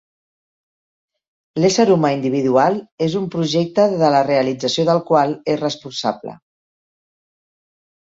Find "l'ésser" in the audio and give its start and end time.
1.63-1.83